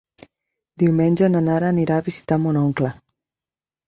[0.83, 2.91] Diumenge na Nara anirà a visitar mon oncle.